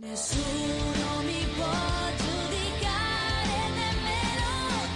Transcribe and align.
Nessuno 0.00 1.22
mi 1.26 1.44
può 1.56 1.66
giudicare, 2.14 3.54
nemmeno 3.74 4.46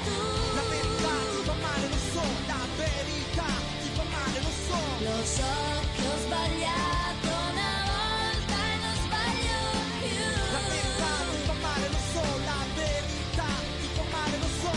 tu. 0.04 0.18
La 0.54 0.62
verità 0.70 1.10
ti 1.26 1.42
fa 1.42 1.54
male, 1.60 1.88
lo 1.88 1.96
so, 2.12 2.22
la 2.46 2.62
verità 2.76 3.50
ti 3.82 3.88
fa 3.96 4.04
male, 4.04 4.38
lo 4.38 4.52
so. 4.62 4.78
Lo 5.02 5.24
so 5.24 5.52
che 5.96 6.06
ho 6.06 6.16
sbagliato 6.22 7.30
una 7.50 7.74
volta 7.90 8.54
e 8.62 8.74
non 8.78 8.94
sbaglio 9.02 9.58
più. 9.98 10.22
La 10.52 10.62
verità 10.70 11.10
ti 11.32 11.38
fa 11.46 11.54
male, 11.60 11.88
lo 11.88 12.02
so, 12.12 12.22
la 12.44 12.60
verità 12.76 13.48
ti 13.80 13.86
fa 13.96 14.04
male, 14.12 14.36
lo 14.38 14.46
so. 14.62 14.70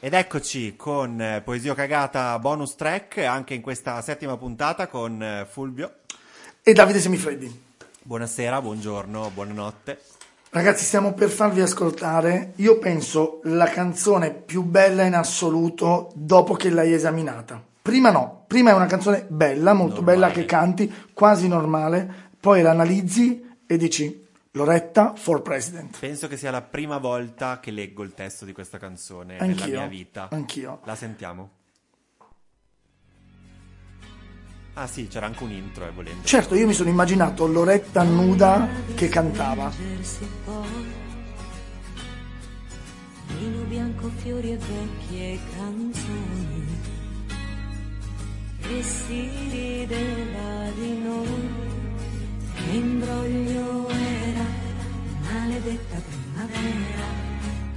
Ed 0.00 0.14
eccoci 0.14 0.74
con 0.74 1.20
eh, 1.20 1.42
Poesia 1.42 1.74
Cagata 1.74 2.36
bonus 2.40 2.74
track 2.74 3.18
anche 3.18 3.54
in 3.54 3.60
questa 3.62 4.02
settima 4.02 4.36
puntata 4.36 4.88
con 4.88 5.22
eh, 5.22 5.46
Fulvio. 5.48 5.98
e 6.64 6.72
Davide 6.72 6.98
Semifreddi. 6.98 7.68
Buonasera, 8.02 8.60
buongiorno, 8.62 9.30
buonanotte. 9.34 10.00
Ragazzi, 10.50 10.84
stiamo 10.84 11.12
per 11.12 11.28
farvi 11.28 11.60
ascoltare, 11.60 12.54
io 12.56 12.78
penso, 12.78 13.40
la 13.44 13.66
canzone 13.66 14.32
più 14.32 14.62
bella 14.62 15.04
in 15.04 15.14
assoluto 15.14 16.10
dopo 16.14 16.54
che 16.54 16.70
l'hai 16.70 16.92
esaminata. 16.92 17.62
Prima 17.82 18.10
no, 18.10 18.44
prima 18.46 18.70
è 18.70 18.74
una 18.74 18.86
canzone 18.86 19.26
bella, 19.28 19.72
molto 19.74 19.96
Normale. 19.96 20.16
bella 20.18 20.32
che 20.32 20.44
canti, 20.44 20.92
quasi 21.12 21.46
normale, 21.46 22.30
poi 22.40 22.62
la 22.62 22.70
analizzi 22.70 23.56
e 23.66 23.76
dici 23.76 24.26
Loretta 24.52 25.12
for 25.14 25.42
President. 25.42 25.96
Penso 25.98 26.26
che 26.26 26.36
sia 26.36 26.50
la 26.50 26.62
prima 26.62 26.98
volta 26.98 27.60
che 27.60 27.70
leggo 27.70 28.02
il 28.02 28.14
testo 28.14 28.44
di 28.44 28.52
questa 28.52 28.78
canzone 28.78 29.38
Anch'io, 29.38 29.66
nella 29.66 29.78
mia 29.80 29.88
vita. 29.88 30.28
anch'io. 30.32 30.80
La 30.84 30.96
sentiamo. 30.96 31.50
Ah 34.80 34.86
sì, 34.86 35.08
c'era 35.08 35.26
anche 35.26 35.44
un 35.44 35.50
intro, 35.50 35.86
eh, 35.86 35.90
volendo. 35.90 36.24
Certo, 36.24 36.54
io 36.54 36.66
mi 36.66 36.72
sono 36.72 36.88
immaginato 36.88 37.46
Loretta 37.46 38.02
nuda 38.02 38.66
che 38.94 39.10
cantava. 39.10 39.70
Vino 43.38 43.62
bianco, 43.64 44.10
fiori 44.16 44.52
e 44.52 44.56
vecchie 44.56 45.38
canzoni 45.54 46.66
e 48.70 48.82
si 48.82 49.30
rideva 49.50 50.70
di 50.74 50.98
noi 50.98 51.50
che 52.54 52.76
imbroglio 52.76 53.88
era 53.90 54.44
maledetta 55.20 56.00
primavera 56.08 57.28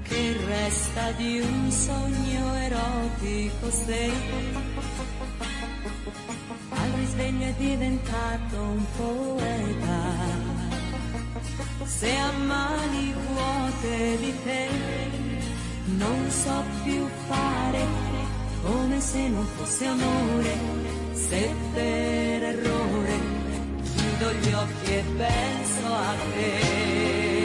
che 0.04 0.38
resta 0.46 1.12
di 1.18 1.42
un 1.42 1.70
sogno 1.70 2.54
erotico 2.56 3.72
se 3.72 4.12
al 7.14 7.20
risveglio 7.20 7.46
è 7.46 7.54
diventato 7.58 8.62
un 8.62 8.86
poeta 8.98 10.02
se 11.86 12.16
a 12.16 12.32
mani 12.32 13.14
vuote 13.14 14.18
di 14.20 14.34
te 14.44 14.68
non 15.98 16.30
so 16.30 16.64
più 16.84 17.08
fare 17.28 17.86
come 18.64 19.00
se 19.02 19.28
non 19.28 19.46
fosse 19.58 19.86
amore, 19.86 20.58
se 21.12 21.54
per 21.74 22.44
errore 22.44 23.20
chiudo 23.84 24.34
gli 24.34 24.54
occhi 24.54 24.92
e 24.94 25.04
penso 25.18 25.88
a 25.88 26.16
te. 26.34 27.43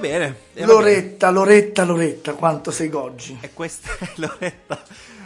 Va 0.00 0.08
bene. 0.08 0.24
e 0.54 0.60
va 0.60 0.66
bene. 0.66 0.66
Loretta, 0.66 1.30
Loretta, 1.30 1.84
Loretta, 1.84 2.32
quanto 2.34 2.70
sei 2.70 2.88
goggi. 2.88 3.36
E 3.40 3.52
questa 3.52 3.90
è 3.98 4.08
Loretta. 4.16 4.82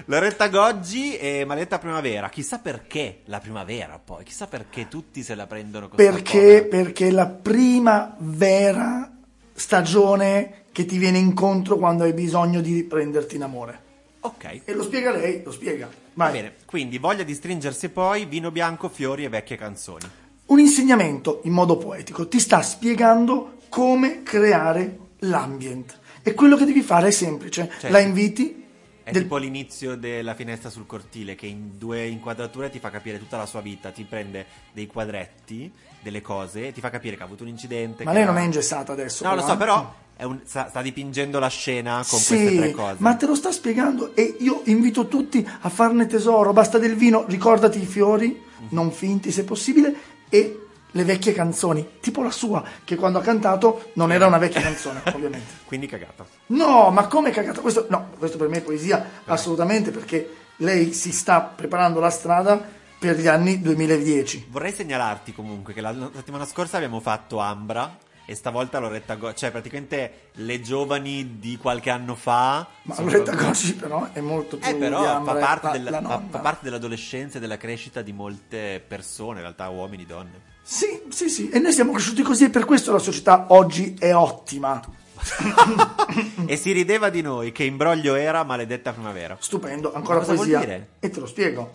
Loretta 0.06 0.48
Goggi 0.48 1.16
e 1.16 1.44
Maletta 1.46 1.78
Primavera. 1.78 2.28
Chissà 2.28 2.58
perché 2.58 3.20
la 3.26 3.38
primavera 3.38 3.98
poi. 3.98 4.22
Chissà 4.24 4.46
perché 4.46 4.86
tutti 4.88 5.22
se 5.22 5.34
la 5.34 5.46
prendono 5.46 5.88
così. 5.88 6.02
Perché, 6.04 6.66
perché 6.68 7.08
è 7.08 7.10
la 7.10 7.26
prima 7.26 8.14
vera 8.18 9.10
stagione 9.54 10.64
che 10.72 10.84
ti 10.84 10.98
viene 10.98 11.16
incontro 11.16 11.76
quando 11.76 12.04
hai 12.04 12.12
bisogno 12.12 12.60
di 12.60 12.82
prenderti 12.84 13.36
in 13.36 13.44
amore. 13.44 13.80
Ok. 14.20 14.60
E 14.64 14.74
lo 14.74 14.82
spiega 14.82 15.10
lei, 15.10 15.42
lo 15.42 15.52
spiega. 15.52 15.86
Va 15.86 16.24
Vai. 16.24 16.32
bene. 16.32 16.54
Quindi 16.66 16.98
voglia 16.98 17.22
di 17.22 17.32
stringersi 17.32 17.88
poi, 17.88 18.26
vino 18.26 18.50
bianco, 18.50 18.90
fiori 18.90 19.24
e 19.24 19.30
vecchie 19.30 19.56
canzoni. 19.56 20.04
Un 20.46 20.58
insegnamento 20.58 21.40
in 21.44 21.52
modo 21.52 21.78
poetico 21.78 22.28
ti 22.28 22.38
sta 22.38 22.60
spiegando 22.60 23.54
come 23.74 24.22
creare 24.22 24.98
l'ambient. 25.20 25.98
E 26.22 26.32
quello 26.32 26.56
che 26.56 26.64
devi 26.64 26.80
fare 26.80 27.08
è 27.08 27.10
semplice. 27.10 27.68
Cioè, 27.80 27.90
la 27.90 27.98
inviti. 27.98 28.62
È 29.02 29.10
del- 29.10 29.22
tipo 29.22 29.36
l'inizio 29.36 29.96
della 29.96 30.34
finestra 30.34 30.70
sul 30.70 30.86
cortile 30.86 31.34
che 31.34 31.46
in 31.46 31.76
due 31.76 32.06
inquadrature 32.06 32.70
ti 32.70 32.78
fa 32.78 32.90
capire 32.90 33.18
tutta 33.18 33.36
la 33.36 33.46
sua 33.46 33.60
vita, 33.60 33.90
ti 33.90 34.04
prende 34.08 34.46
dei 34.72 34.86
quadretti, 34.86 35.70
delle 36.00 36.22
cose 36.22 36.68
e 36.68 36.72
ti 36.72 36.80
fa 36.80 36.88
capire 36.88 37.16
che 37.16 37.22
ha 37.22 37.26
avuto 37.26 37.42
un 37.42 37.48
incidente. 37.48 38.04
Ma 38.04 38.12
lei 38.12 38.22
ha- 38.22 38.26
non 38.26 38.36
è 38.38 38.42
ingessata 38.44 38.92
adesso. 38.92 39.26
No, 39.26 39.34
lo 39.34 39.42
so, 39.42 39.54
eh? 39.54 39.56
però 39.56 39.92
un- 40.20 40.40
sta, 40.44 40.68
sta 40.68 40.80
dipingendo 40.80 41.40
la 41.40 41.48
scena 41.48 42.04
con 42.08 42.20
sì, 42.20 42.36
queste 42.36 42.56
tre 42.56 42.70
cose. 42.70 42.96
ma 43.00 43.14
te 43.16 43.26
lo 43.26 43.34
sta 43.34 43.50
spiegando 43.50 44.14
e 44.14 44.36
io 44.38 44.60
invito 44.66 45.08
tutti 45.08 45.44
a 45.62 45.68
farne 45.68 46.06
tesoro. 46.06 46.52
Basta 46.52 46.78
del 46.78 46.94
vino, 46.94 47.24
ricordati 47.26 47.82
i 47.82 47.86
fiori, 47.86 48.28
Mhm. 48.28 48.66
non 48.70 48.92
finti 48.92 49.32
se 49.32 49.42
possibile, 49.42 49.94
e 50.28 50.60
le 50.96 51.04
vecchie 51.04 51.32
canzoni, 51.32 51.98
tipo 52.00 52.22
la 52.22 52.30
sua, 52.30 52.62
che 52.84 52.94
quando 52.94 53.18
ha 53.18 53.22
cantato 53.22 53.90
non 53.94 54.12
era 54.12 54.26
una 54.26 54.38
vecchia 54.38 54.60
canzone, 54.60 55.02
ovviamente. 55.12 55.52
Quindi 55.64 55.86
cagata. 55.86 56.24
No, 56.46 56.90
ma 56.90 57.06
come 57.08 57.30
cagata? 57.30 57.60
Questo, 57.60 57.86
no, 57.90 58.10
questo 58.18 58.36
per 58.38 58.48
me 58.48 58.58
è 58.58 58.62
poesia, 58.62 59.04
assolutamente, 59.24 59.90
perché 59.90 60.34
lei 60.58 60.92
si 60.92 61.10
sta 61.10 61.40
preparando 61.40 61.98
la 61.98 62.10
strada 62.10 62.62
per 62.98 63.18
gli 63.18 63.26
anni 63.26 63.60
2010. 63.60 64.46
Vorrei 64.50 64.72
segnalarti 64.72 65.32
comunque 65.34 65.72
che 65.74 65.80
la 65.80 65.94
settimana 66.14 66.46
scorsa 66.46 66.76
abbiamo 66.76 67.00
fatto 67.00 67.38
Ambra 67.38 67.98
e 68.26 68.34
stavolta 68.36 68.78
Loretta 68.78 69.16
Go, 69.16 69.34
cioè 69.34 69.50
praticamente 69.50 70.30
le 70.36 70.60
giovani 70.62 71.38
di 71.40 71.58
qualche 71.58 71.90
anno 71.90 72.14
fa. 72.14 72.66
Ma 72.82 72.94
Loretta 73.00 73.34
Gosci 73.34 73.74
però 73.74 74.08
è 74.12 74.20
molto 74.20 74.56
più 74.56 74.70
Eh, 74.70 74.74
però 74.76 75.22
fa 75.24 75.34
parte, 75.34 75.66
la- 75.66 75.72
della- 75.72 76.00
la 76.00 76.22
fa 76.30 76.38
parte 76.38 76.60
dell'adolescenza 76.64 77.36
e 77.36 77.40
della 77.40 77.58
crescita 77.58 78.00
di 78.00 78.12
molte 78.12 78.82
persone, 78.86 79.34
in 79.38 79.40
realtà 79.42 79.68
uomini, 79.68 80.06
donne. 80.06 80.52
Sì, 80.66 81.02
sì, 81.10 81.28
sì, 81.28 81.50
e 81.50 81.58
noi 81.58 81.72
siamo 81.72 81.92
cresciuti 81.92 82.22
così 82.22 82.44
e 82.44 82.50
per 82.50 82.64
questo 82.64 82.90
la 82.90 82.98
società 82.98 83.46
oggi 83.48 83.94
è 83.98 84.14
ottima. 84.14 84.80
e 86.46 86.56
si 86.56 86.72
rideva 86.72 87.08
di 87.10 87.20
noi 87.22 87.52
che 87.52 87.64
imbroglio 87.64 88.14
era 88.14 88.42
maledetta 88.44 88.92
primavera. 88.92 89.36
Stupendo, 89.38 89.92
ancora 89.94 90.18
Ma 90.18 90.24
cosa 90.24 90.34
vuol 90.34 90.46
poesia. 90.48 90.66
dire? 90.66 90.88
E 91.00 91.10
te 91.10 91.20
lo 91.20 91.26
spiego. 91.26 91.70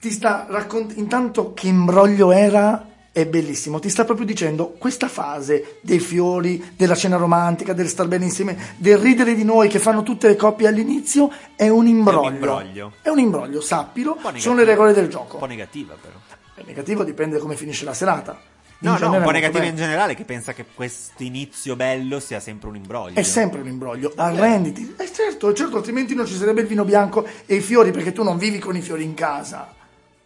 Ti 0.00 0.10
sta 0.10 0.46
raccontando, 0.48 1.00
intanto 1.00 1.52
che 1.54 1.68
imbroglio 1.68 2.32
era, 2.32 2.86
è 3.12 3.26
bellissimo, 3.26 3.78
ti 3.78 3.88
sta 3.90 4.04
proprio 4.04 4.26
dicendo 4.26 4.70
questa 4.78 5.08
fase 5.08 5.78
dei 5.82 6.00
fiori, 6.00 6.72
della 6.74 6.94
cena 6.96 7.16
romantica, 7.16 7.72
del 7.74 7.88
star 7.88 8.08
bene 8.08 8.24
insieme, 8.24 8.74
del 8.78 8.96
ridere 8.98 9.34
di 9.34 9.44
noi 9.44 9.68
che 9.68 9.78
fanno 9.78 10.02
tutte 10.02 10.26
le 10.28 10.36
coppie 10.36 10.66
all'inizio, 10.68 11.30
è 11.54 11.68
un 11.68 11.86
imbroglio. 11.86 12.28
imbroglio. 12.30 12.92
È 13.02 13.08
un 13.10 13.18
imbroglio, 13.20 13.60
sappilo, 13.60 14.14
Un 14.16 14.22
po' 14.22 14.38
sono 14.38 14.54
negativa. 14.54 14.54
le 14.56 14.64
regole 14.64 14.92
del 14.94 15.04
Un 15.04 15.10
gioco. 15.10 15.36
po' 15.38 15.46
negativa 15.46 15.94
però. 16.00 16.14
È 16.54 16.62
negativo 16.64 17.04
dipende 17.04 17.36
da 17.36 17.42
come 17.42 17.56
finisce 17.56 17.84
la 17.84 17.94
serata. 17.94 18.50
In 18.80 18.90
No, 18.90 18.98
no, 18.98 19.12
un 19.16 19.22
po' 19.22 19.30
negativa 19.30 19.60
bene. 19.60 19.70
in 19.70 19.76
generale 19.76 20.14
che 20.14 20.24
pensa 20.24 20.52
che 20.52 20.66
questo 20.74 21.22
inizio 21.22 21.76
bello 21.76 22.18
sia 22.18 22.40
sempre 22.40 22.68
un 22.68 22.76
imbroglio. 22.76 23.14
È 23.18 23.22
sempre 23.22 23.60
un 23.60 23.68
imbroglio, 23.68 24.12
arrenditi. 24.16 24.96
Eh 24.98 25.12
certo, 25.12 25.52
certo, 25.54 25.76
altrimenti 25.76 26.14
non 26.16 26.26
ci 26.26 26.34
sarebbe 26.36 26.62
il 26.62 26.66
vino 26.66 26.84
bianco 26.84 27.24
e 27.46 27.54
i 27.54 27.60
fiori 27.60 27.92
perché 27.92 28.10
tu 28.12 28.24
non 28.24 28.38
vivi 28.38 28.58
con 28.58 28.76
i 28.76 28.82
fiori 28.82 29.04
in 29.04 29.14
casa. 29.14 29.72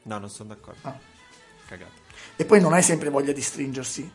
No, 0.03 0.19
non 0.19 0.31
sono 0.31 0.49
d'accordo. 0.51 0.81
Ah. 0.83 0.99
Cagato. 1.67 1.93
E 2.37 2.45
poi 2.47 2.61
non 2.61 2.73
hai 2.73 2.83
sempre 2.83 3.11
voglia 3.11 3.33
di 3.33 3.43
stringersi. 3.43 4.11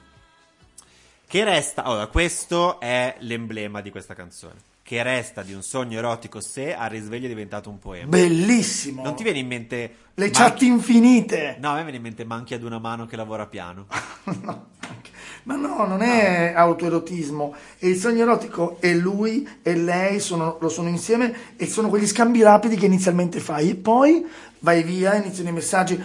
Che 1.27 1.43
resta? 1.43 1.83
Allora, 1.83 2.07
questo 2.07 2.79
è 2.79 3.15
l'emblema 3.19 3.81
di 3.81 3.91
questa 3.91 4.15
canzone. 4.15 4.55
Che 4.91 5.03
resta 5.03 5.41
di 5.41 5.53
un 5.53 5.63
sogno 5.63 5.99
erotico 5.99 6.41
se 6.41 6.75
al 6.75 6.89
risveglio 6.89 7.27
è 7.27 7.29
diventato 7.29 7.69
un 7.69 7.79
poema. 7.79 8.09
Bellissimo. 8.09 9.01
Non 9.03 9.15
ti 9.15 9.23
viene 9.23 9.39
in 9.39 9.47
mente... 9.47 9.77
Le 10.15 10.25
Manchi- 10.25 10.37
chat 10.37 10.61
infinite. 10.63 11.55
No, 11.61 11.69
a 11.69 11.75
me 11.75 11.83
viene 11.83 11.95
in 11.95 12.03
mente 12.03 12.25
manchi 12.25 12.55
ad 12.55 12.61
una 12.61 12.77
mano 12.77 13.05
che 13.05 13.15
lavora 13.15 13.45
piano. 13.45 13.85
No, 14.43 14.67
Ma 15.43 15.55
no, 15.55 15.87
non 15.87 16.01
è 16.01 16.51
autoerotismo. 16.53 17.55
E 17.79 17.87
il 17.87 17.95
sogno 17.95 18.23
erotico 18.23 18.81
è 18.81 18.93
lui 18.93 19.47
e 19.61 19.77
lei, 19.77 20.19
sono- 20.19 20.57
lo 20.59 20.67
sono 20.67 20.89
insieme 20.89 21.55
e 21.55 21.67
sono 21.67 21.87
quegli 21.87 22.05
scambi 22.05 22.41
rapidi 22.41 22.75
che 22.75 22.85
inizialmente 22.87 23.39
fai. 23.39 23.69
E 23.69 23.75
poi 23.75 24.25
vai 24.59 24.83
via, 24.83 25.15
iniziano 25.15 25.51
i 25.51 25.53
messaggi. 25.53 26.03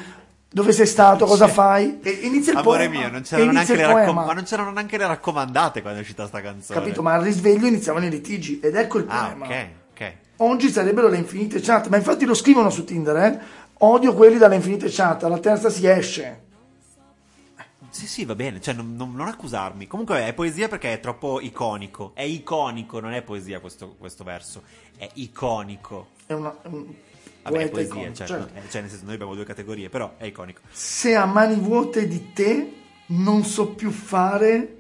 Dove 0.57 0.73
sei 0.73 0.87
stato? 0.87 1.27
Cosa 1.27 1.49
fai? 1.49 1.99
E 2.01 2.09
inizia 2.23 2.53
il 2.53 2.59
Amore 2.61 2.87
poema. 2.87 2.99
mio, 3.01 3.11
non 3.11 3.21
c'erano, 3.21 3.53
neanche 3.53 3.73
il 3.73 3.77
le 3.79 3.87
raccom- 3.93 4.25
ma 4.25 4.33
non 4.33 4.45
c'erano 4.45 4.71
neanche 4.71 4.97
le 4.97 5.07
raccomandate 5.07 5.83
quando 5.83 5.99
è 5.99 6.01
uscita 6.01 6.27
sta 6.27 6.41
canzone. 6.41 6.79
Capito? 6.81 7.03
Ma 7.03 7.13
al 7.13 7.21
risveglio 7.23 7.67
iniziavano 7.67 8.07
i 8.07 8.09
litigi 8.09 8.59
ed 8.61 8.75
ecco 8.75 8.97
il 8.97 9.05
Ah, 9.07 9.25
poema. 9.35 9.45
ok, 9.45 9.67
ok. 9.91 10.13
Oggi 10.37 10.71
sarebbero 10.71 11.09
le 11.09 11.19
infinite 11.19 11.61
chat, 11.61 11.89
ma 11.89 11.99
infatti 11.99 12.25
lo 12.25 12.33
scrivono 12.33 12.71
su 12.71 12.85
Tinder, 12.85 13.17
eh? 13.17 13.39
Odio 13.81 14.15
quelli 14.15 14.39
dalle 14.39 14.55
infinite 14.55 14.89
chat, 14.89 15.25
alla 15.25 15.37
terza 15.41 15.69
si 15.69 15.87
esce. 15.87 16.45
Sì, 17.91 18.07
sì, 18.07 18.25
va 18.25 18.35
bene, 18.35 18.59
cioè 18.59 18.73
non, 18.73 18.95
non- 18.97 19.13
non 19.15 19.29
accusarmi. 19.29 19.87
Comunque 19.87 20.27
è 20.27 20.33
poesia 20.33 20.69
perché 20.69 20.95
è 20.95 21.01
troppo 21.01 21.39
iconico. 21.39 22.13
È 22.15 22.23
iconico, 22.23 22.99
non 23.01 23.13
è 23.13 23.21
poesia 23.21 23.61
questo, 23.61 23.95
questo 23.99 24.25
verso. 24.25 24.63
È 24.97 25.07
iconico. 25.17 26.09
È 26.25 26.33
una, 26.33 26.55
è 26.63 26.67
un 26.69 26.87
Vabbè, 27.51 27.65
è 27.65 27.69
poesia, 27.71 27.93
iconico, 27.95 28.15
cioè, 28.15 28.27
certo. 28.27 28.55
eh, 28.55 28.63
cioè, 28.71 28.81
nel 28.81 28.91
senso 28.91 29.05
noi 29.05 29.15
abbiamo 29.15 29.35
due 29.35 29.45
categorie, 29.45 29.89
però 29.89 30.15
è 30.17 30.25
iconico. 30.27 30.61
Se 30.71 31.15
a 31.15 31.25
mani 31.27 31.55
vuote 31.57 32.07
di 32.07 32.33
te 32.33 32.73
non 33.07 33.45
so 33.45 33.69
più 33.69 33.91
fare 33.91 34.77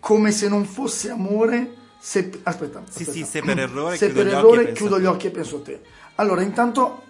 come 0.00 0.30
se 0.32 0.48
non 0.48 0.64
fosse 0.64 1.10
amore. 1.10 1.74
Se, 2.00 2.30
aspetta, 2.44 2.82
Sì, 2.88 3.02
aspetta. 3.02 3.12
sì, 3.12 3.24
se 3.24 3.42
per 3.42 3.58
errore 3.58 3.96
Se 3.96 4.06
chiudo 4.06 4.22
per 4.22 4.26
gli 4.30 4.34
occhi 4.34 4.38
errore 4.38 4.60
e 4.60 4.64
penso 4.66 4.80
chiudo 4.80 4.94
a 4.94 4.98
gli 4.98 5.02
te. 5.02 5.08
occhi 5.08 5.26
e 5.26 5.30
penso 5.30 5.56
a 5.56 5.60
te. 5.62 5.80
Allora, 6.14 6.42
intanto 6.42 7.02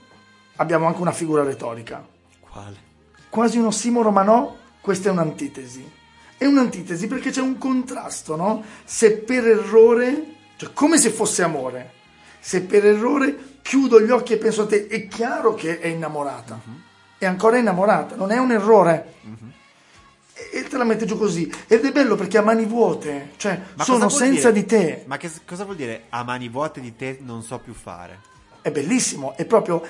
abbiamo 0.57 0.87
anche 0.87 1.01
una 1.01 1.13
figura 1.13 1.43
retorica. 1.43 2.07
Quale? 2.41 2.87
quasi 3.29 3.59
un 3.59 3.67
ossimoro, 3.67 4.11
ma 4.11 4.23
no, 4.23 4.57
questa 4.81 5.11
è 5.11 5.13
un'antitesi. 5.13 5.91
È 6.39 6.47
un'antitesi 6.47 7.07
perché 7.07 7.31
c'è 7.31 7.41
un 7.43 7.59
contrasto, 7.59 8.37
no? 8.37 8.65
Se 8.85 9.13
per 9.19 9.47
errore, 9.47 10.35
cioè 10.57 10.73
come 10.73 10.97
se 10.99 11.11
fosse 11.11 11.43
amore, 11.43 11.93
se 12.49 12.63
per 12.63 12.87
errore 12.87 13.57
chiudo 13.61 14.01
gli 14.01 14.09
occhi 14.09 14.33
e 14.33 14.39
penso 14.39 14.63
a 14.63 14.67
te, 14.67 14.87
è 14.87 15.07
chiaro 15.07 15.53
che 15.53 15.81
è 15.81 15.87
innamorata. 15.89 16.59
Mhm. 16.65 16.83
È 17.19 17.27
ancora 17.27 17.59
innamorata, 17.59 18.17
non 18.17 18.31
è 18.31 18.39
un 18.39 18.51
errore. 18.53 19.13
E 20.51 20.63
te 20.63 20.79
la 20.79 20.85
mette 20.85 21.05
giù 21.05 21.19
così. 21.19 21.53
Ed 21.67 21.85
è 21.85 21.93
bello 21.93 22.15
perché 22.17 22.39
a 22.39 22.43
mani 22.43 22.65
vuote, 22.65 23.33
cioè 23.37 23.61
Ma 23.75 23.85
sono 23.85 24.09
senza 24.09 24.51
dire- 24.51 24.63
di 24.63 24.67
te. 24.67 25.03
Ma 25.07 25.19
che, 25.19 25.31
cosa 25.47 25.65
vuol 25.65 25.77
dire 25.77 26.05
a 26.09 26.23
mani 26.25 26.49
vuote 26.49 26.81
di 26.81 26.97
te 26.97 27.19
non 27.21 27.43
so 27.43 27.59
più 27.59 27.75
fare? 27.75 28.19
È 28.63 28.71
bellissimo, 28.71 29.37
è 29.37 29.45
proprio 29.45 29.83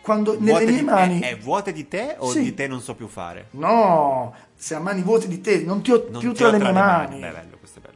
quando 0.00 0.38
Vuote 0.38 0.64
nelle 0.64 0.70
mie 0.72 0.82
mani... 0.84 1.20
È, 1.20 1.32
è 1.32 1.36
vuote 1.36 1.70
di 1.74 1.86
te 1.86 2.14
o 2.16 2.30
Sì. 2.30 2.40
di 2.44 2.54
te 2.54 2.66
non 2.66 2.80
so 2.80 2.94
più 2.94 3.08
fare? 3.08 3.48
No, 3.50 4.34
se 4.56 4.74
a 4.74 4.78
mani 4.78 5.02
vuote 5.02 5.28
di 5.28 5.42
te, 5.42 5.58
non 5.58 5.82
ti 5.82 5.90
ho 5.90 6.06
Non 6.08 6.20
più 6.20 6.30
ti 6.30 6.38
tra 6.38 6.48
ho 6.48 6.50
le 6.52 6.58
mie 6.60 6.72
mani. 6.72 7.20
Beh, 7.20 7.30
bello, 7.30 7.56
questo 7.58 7.80
è 7.80 7.82
bello. 7.82 7.95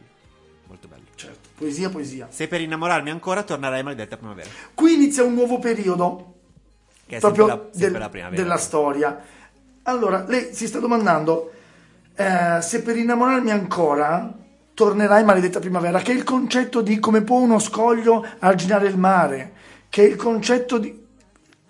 Poesia, 1.60 1.90
poesia. 1.90 2.26
Se 2.30 2.48
per 2.48 2.62
innamorarmi 2.62 3.10
ancora 3.10 3.42
tornerai 3.42 3.82
maledetta 3.82 4.16
primavera. 4.16 4.48
Qui 4.72 4.94
inizia 4.94 5.24
un 5.24 5.34
nuovo 5.34 5.58
periodo 5.58 6.36
Che 7.04 7.16
è 7.16 7.20
proprio 7.20 7.46
la, 7.46 7.60
del- 7.70 7.92
la 7.92 8.08
primavera. 8.08 8.42
della 8.42 8.56
storia. 8.56 9.22
Allora, 9.82 10.24
lei 10.26 10.54
si 10.54 10.66
sta 10.66 10.78
domandando 10.78 11.52
eh, 12.16 12.62
se 12.62 12.80
per 12.80 12.96
innamorarmi 12.96 13.50
ancora 13.50 14.32
tornerai 14.72 15.22
maledetta 15.22 15.60
primavera, 15.60 16.00
che 16.00 16.12
è 16.12 16.14
il 16.14 16.24
concetto 16.24 16.80
di 16.80 16.98
come 16.98 17.20
può 17.20 17.38
uno 17.40 17.58
scoglio 17.58 18.24
arginare 18.38 18.88
il 18.88 18.96
mare, 18.96 19.52
che 19.90 20.02
è 20.02 20.06
il 20.06 20.16
concetto 20.16 20.78
di 20.78 20.98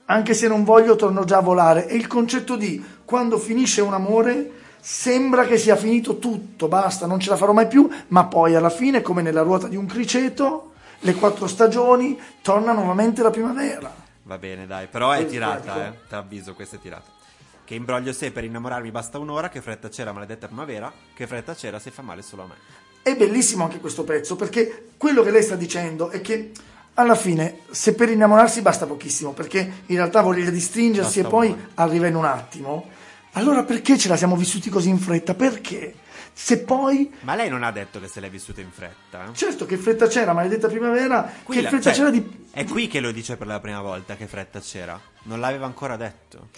anche 0.05 0.35
se 0.35 0.47
non 0.47 0.63
voglio 0.63 0.95
torno 0.95 1.25
già 1.25 1.39
a 1.39 1.43
volare, 1.43 1.87
è 1.87 1.95
il 1.95 2.07
concetto 2.07 2.55
di 2.57 2.81
quando 3.05 3.39
finisce 3.39 3.81
un 3.81 3.95
amore 3.95 4.51
sembra 4.81 5.45
che 5.47 5.59
sia 5.59 5.77
finito 5.77 6.19
tutto, 6.19 6.69
basta, 6.69 7.07
non 7.07 7.21
ce 7.21 7.31
la 7.31 7.37
farò 7.37 7.53
mai 7.53 7.67
più, 7.67 7.89
ma 8.09 8.25
poi 8.27 8.55
alla 8.55 8.71
fine, 8.71 9.03
come 9.03 9.23
nella 9.23 9.43
ruota 9.43 9.69
di 9.69 9.77
un 9.77 9.87
criceto, 9.87 10.73
le 11.01 11.15
quattro 11.15 11.47
stagioni, 11.47 12.19
torna 12.43 12.73
nuovamente 12.73 13.23
la 13.23 13.31
primavera. 13.31 13.93
Va 14.23 14.39
bene, 14.39 14.67
dai, 14.67 14.87
però 14.87 15.11
è 15.11 15.27
tirata, 15.27 15.87
eh. 15.87 15.93
Ti 16.09 16.15
avviso, 16.15 16.55
questa 16.55 16.77
è 16.77 16.81
tirata. 16.81 17.19
Che 17.65 17.75
imbroglio 17.75 18.13
se 18.13 18.33
per 18.33 18.45
innamorarmi 18.45 18.91
basta 18.91 19.19
un'ora, 19.19 19.49
che 19.49 19.61
fretta 19.61 19.89
c'era 19.89 20.13
maledetta 20.13 20.47
primavera, 20.47 20.93
che 21.15 21.27
fretta 21.27 21.55
c'era 21.55 21.79
se 21.79 21.91
fa 21.91 22.03
male 22.03 22.23
solo 22.23 22.43
a 22.43 22.47
me. 22.47 22.55
È 23.03 23.17
bellissimo 23.17 23.65
anche 23.65 23.81
questo 23.81 24.05
pezzo 24.05 24.37
perché 24.37 24.91
quello 24.97 25.23
che 25.23 25.31
lei 25.31 25.43
sta 25.43 25.57
dicendo 25.57 26.11
è 26.11 26.21
che 26.21 26.53
alla 26.95 27.15
fine, 27.15 27.61
se 27.71 27.95
per 27.95 28.11
innamorarsi 28.11 28.61
basta 28.61 28.87
pochissimo, 28.87 29.33
perché 29.33 29.59
in 29.87 29.97
realtà 29.97 30.21
voglia 30.21 30.51
di 30.51 30.61
stringersi 30.61 31.23
Basta 31.23 31.29
e 31.29 31.31
poi 31.31 31.67
arriva 31.75 32.07
in 32.09 32.17
un 32.17 32.25
attimo, 32.25 32.89
allora 33.33 33.63
perché 33.65 33.97
ce 33.97 34.09
la 34.09 34.17
siamo 34.17 34.37
vissuti 34.37 34.71
così 34.71 34.89
in 34.89 34.99
fretta? 34.99 35.35
Perché? 35.35 35.95
Se 36.33 36.61
poi, 36.61 37.13
Ma 37.21 37.35
lei 37.35 37.49
non 37.51 37.63
ha 37.63 37.71
detto 37.71 38.01
che 38.01 38.09
se 38.09 38.21
l'è 38.21 38.31
vissuta 38.31 38.61
in 38.61 38.71
fretta? 38.71 39.31
certo 39.33 39.67
che 39.67 39.77
fretta 39.77 40.07
c'era, 40.07 40.33
maledetta 40.33 40.69
primavera, 40.69 41.31
Qui 41.43 41.57
che 41.57 41.63
la- 41.63 41.69
fretta 41.69 41.85
cioè, 41.85 41.93
c'era 41.95 42.11
di... 42.11 42.47
È 42.51 42.65
qui 42.65 42.87
che 42.89 43.01
lo 43.01 43.11
dice 43.13 43.37
per 43.37 43.47
la 43.47 43.61
prima 43.61 43.81
volta 43.81 44.17
che 44.17 44.27
fretta 44.27 44.61
c'era. 44.61 44.99
Non 45.25 45.41
l'aveva 45.41 45.67
ancora 45.67 45.97
detto. 45.97 46.49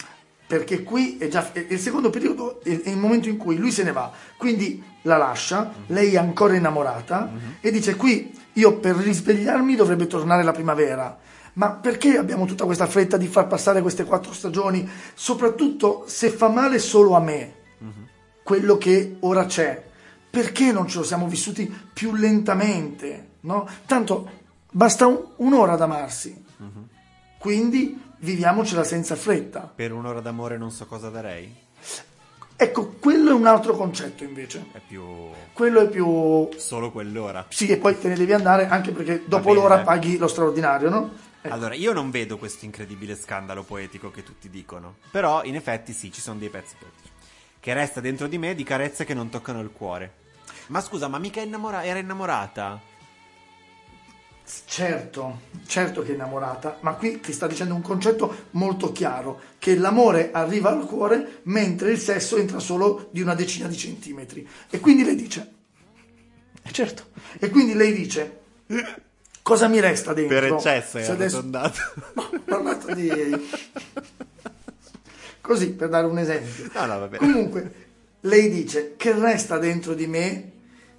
Perché 0.45 0.83
qui 0.83 1.17
è 1.17 1.27
già 1.27 1.51
è 1.51 1.65
il 1.69 1.79
secondo 1.79 2.09
periodo, 2.09 2.61
è 2.63 2.81
è 2.81 2.89
il 2.89 2.97
momento 2.97 3.27
in 3.29 3.37
cui 3.37 3.55
lui 3.57 3.71
se 3.71 3.83
ne 3.83 3.91
va, 3.91 4.11
quindi 4.37 4.83
la 5.03 5.17
lascia, 5.17 5.73
lei 5.87 6.13
è 6.13 6.17
ancora 6.17 6.55
innamorata 6.55 7.31
e 7.59 7.71
dice 7.71 7.95
qui 7.95 8.31
io 8.53 8.77
per 8.77 8.95
risvegliarmi 8.95 9.75
dovrebbe 9.75 10.05
tornare 10.05 10.43
la 10.43 10.51
primavera. 10.51 11.17
Ma 11.53 11.69
perché 11.71 12.17
abbiamo 12.17 12.45
tutta 12.45 12.65
questa 12.65 12.87
fretta 12.87 13.17
di 13.17 13.27
far 13.27 13.47
passare 13.47 13.81
queste 13.81 14.05
quattro 14.05 14.33
stagioni? 14.33 14.89
Soprattutto 15.13 16.05
se 16.07 16.29
fa 16.29 16.47
male 16.49 16.79
solo 16.79 17.13
a 17.15 17.19
me, 17.19 17.53
quello 18.43 18.77
che 18.77 19.17
ora 19.19 19.45
c'è. 19.45 19.91
Perché 20.29 20.71
non 20.71 20.87
ce 20.87 20.97
lo 20.97 21.03
siamo 21.03 21.27
vissuti 21.27 21.71
più 21.93 22.15
lentamente? 22.15 23.27
No? 23.41 23.67
Tanto 23.85 24.29
basta 24.71 25.05
un- 25.05 25.23
un'ora 25.37 25.73
ad 25.73 25.81
amarsi. 25.81 26.43
Quindi 27.37 28.01
viviamocela 28.19 28.83
senza 28.83 29.15
fretta. 29.15 29.71
Per 29.75 29.91
un'ora 29.91 30.21
d'amore 30.21 30.57
non 30.57 30.71
so 30.71 30.85
cosa 30.85 31.09
darei. 31.09 31.53
Ecco, 32.55 32.93
quello 32.99 33.31
è 33.31 33.33
un 33.33 33.45
altro 33.45 33.75
concetto 33.75 34.23
invece. 34.23 34.65
È 34.71 34.79
più 34.85 35.03
Quello 35.53 35.81
è 35.81 35.89
più... 35.89 36.49
solo 36.57 36.91
quell'ora. 36.91 37.45
Sì, 37.49 37.67
e 37.67 37.77
poi 37.77 37.97
te 37.99 38.07
ne 38.07 38.15
devi 38.15 38.33
andare 38.33 38.67
anche 38.67 38.91
perché 38.91 39.23
dopo 39.25 39.49
bene, 39.49 39.59
l'ora 39.61 39.79
paghi 39.79 40.17
lo 40.17 40.27
straordinario, 40.27 40.89
no? 40.89 41.11
Ecco. 41.41 41.53
Allora, 41.53 41.73
io 41.73 41.91
non 41.91 42.09
vedo 42.09 42.37
questo 42.37 42.63
incredibile 42.63 43.15
scandalo 43.15 43.63
poetico 43.63 44.11
che 44.11 44.23
tutti 44.23 44.49
dicono. 44.49 44.95
Però, 45.11 45.43
in 45.43 45.55
effetti, 45.55 45.91
sì, 45.91 46.11
ci 46.11 46.21
sono 46.21 46.39
dei 46.39 46.49
pezzi 46.49 46.75
poetici. 46.79 47.09
Che 47.59 47.73
resta 47.73 47.99
dentro 47.99 48.27
di 48.27 48.37
me 48.37 48.55
di 48.55 48.63
carezze 48.63 49.03
che 49.03 49.13
non 49.13 49.29
toccano 49.29 49.59
il 49.59 49.71
cuore. 49.71 50.13
Ma 50.67 50.79
scusa, 50.79 51.09
ma 51.09 51.17
mica 51.17 51.41
innamora- 51.41 51.83
era 51.83 51.99
innamorata? 51.99 52.79
Certo, 54.65 55.41
certo 55.65 56.01
che 56.01 56.11
è 56.11 56.13
innamorata, 56.15 56.77
ma 56.81 56.93
qui 56.95 57.19
ti 57.19 57.31
sta 57.31 57.47
dicendo 57.47 57.75
un 57.75 57.81
concetto 57.81 58.47
molto 58.51 58.91
chiaro, 58.91 59.39
che 59.57 59.75
l'amore 59.75 60.31
arriva 60.33 60.69
al 60.69 60.85
cuore 60.85 61.39
mentre 61.43 61.91
il 61.91 61.99
sesso 61.99 62.37
entra 62.37 62.59
solo 62.59 63.07
di 63.11 63.21
una 63.21 63.35
decina 63.35 63.67
di 63.67 63.77
centimetri. 63.77 64.47
E 64.69 64.79
quindi 64.79 65.03
lei 65.05 65.15
dice, 65.15 65.51
eh, 66.61 66.71
certo, 66.71 67.05
e 67.39 67.49
quindi 67.49 67.73
lei 67.73 67.93
dice, 67.93 68.39
cosa 69.41 69.67
mi 69.67 69.79
resta 69.79 70.13
dentro? 70.13 70.39
Per 70.39 70.53
eccesso 70.53 70.97
è 70.97 71.05
adesso- 71.07 71.37
arrotondato. 71.37 71.79
No, 72.15 72.29
ho 72.33 72.39
parlato 72.45 72.93
di... 72.93 73.09
Così, 75.41 75.71
per 75.71 75.89
dare 75.89 76.05
un 76.07 76.17
esempio. 76.17 76.69
No, 76.73 76.85
no, 76.85 76.99
va 76.99 77.07
bene. 77.07 77.17
Comunque, 77.17 77.73
lei 78.21 78.49
dice 78.49 78.93
che 78.97 79.13
resta 79.13 79.57
dentro 79.57 79.93
di 79.93 80.07
me 80.07 80.51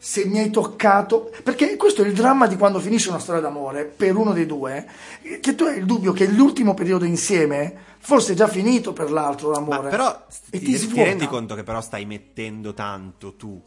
se 0.05 0.27
mi 0.27 0.39
hai 0.39 0.51
toccato. 0.51 1.33
Perché 1.43 1.77
questo 1.77 2.03
è 2.03 2.07
il 2.07 2.13
dramma 2.13 2.47
di 2.47 2.59
quando 2.59 2.79
finisce 2.79 3.09
una 3.09 3.19
storia 3.19 3.41
d'amore 3.41 3.87
per 3.87 4.15
uno 4.17 4.35
dei 4.35 4.45
due, 4.45 4.87
eh, 5.23 5.41
che 5.41 5.55
tu 5.55 5.65
hai 5.65 5.79
il 5.79 5.87
dubbio 5.87 6.13
che 6.13 6.27
l'ultimo 6.27 6.75
periodo 6.75 7.07
insieme 7.07 7.93
forse 8.01 8.33
è 8.33 8.37
già 8.37 8.47
finito 8.47 8.93
per 8.93 9.11
l'altro 9.11 9.49
Ma 9.49 9.55
l'amore. 9.55 9.89
però 9.89 10.27
e 10.51 10.59
ti, 10.59 10.77
ti, 10.77 10.89
ti 10.89 11.03
rendi 11.03 11.27
conto 11.27 11.55
che 11.55 11.63
però 11.63 11.81
stai 11.81 12.05
mettendo 12.05 12.75
tanto 12.75 13.35
tu? 13.35 13.59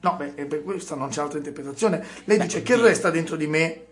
No, 0.00 0.16
beh, 0.16 0.46
per 0.46 0.62
questo 0.62 0.94
non 0.94 1.10
c'è 1.10 1.20
altra 1.20 1.36
interpretazione. 1.36 2.02
Lei 2.24 2.38
Beh, 2.38 2.44
dice 2.44 2.62
che 2.62 2.76
resta 2.76 3.10
dentro 3.10 3.36
di 3.36 3.46
me 3.46 3.84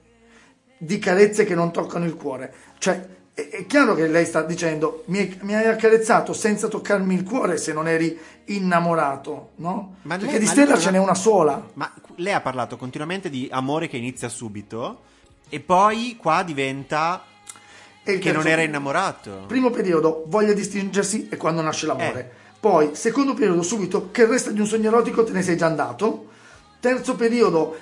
di 0.79 0.99
carezze 0.99 1.45
che 1.45 1.55
non 1.55 1.71
toccano 1.71 2.07
il 2.07 2.15
cuore. 2.15 2.55
Cioè, 2.79 3.07
è, 3.39 3.49
è 3.51 3.67
chiaro 3.67 3.95
che 3.95 4.07
lei 4.09 4.25
sta 4.27 4.43
dicendo 4.43 5.05
mi, 5.07 5.39
mi 5.43 5.55
hai 5.55 5.67
accarezzato 5.67 6.33
senza 6.33 6.67
toccarmi 6.69 7.15
il 7.15 7.23
cuore 7.23 7.57
se 7.57 7.73
non 7.73 7.87
eri 7.87 8.19
innamorato, 8.47 9.51
no? 9.57 9.97
Ma 10.03 10.17
Perché 10.17 10.33
lei- 10.33 10.41
di 10.41 10.47
Stella 10.47 10.73
lui 10.73 10.81
ce 10.81 10.91
non 10.91 10.95
n'è 11.01 11.05
una 11.05 11.15
sola. 11.15 11.65
Ma 11.75 11.93
lei 12.17 12.33
ha 12.33 12.41
parlato 12.41 12.77
continuamente 12.77 13.31
di 13.31 13.49
amore 13.51 13.87
che 13.89 13.97
inizia 13.97 14.29
subito 14.29 15.03
e 15.49 15.61
poi 15.61 16.17
qua 16.21 16.43
diventa 16.43 17.25
che 18.03 18.13
non 18.15 18.23
terzo- 18.23 18.49
era 18.49 18.63
innamorato. 18.63 19.45
Primo 19.47 19.71
periodo, 19.71 20.25
voglia 20.27 20.53
di 20.55 20.63
stringersi 20.65 21.29
e 21.31 21.37
quando 21.37 21.61
nasce 21.63 21.87
l'amore. 21.87 22.33
Poi, 22.59 22.91
secondo 22.95 23.35
periodo, 23.35 23.63
subito, 23.63 24.09
che 24.11 24.27
resta 24.27 24.51
di 24.51 24.59
un 24.61 24.67
sogno 24.67 24.89
erotico 24.89 25.23
te 25.25 25.31
ne 25.33 25.43
sei 25.43 25.57
già 25.57 25.67
andato. 25.67 26.27
Terzo 26.81 27.15
periodo, 27.15 27.77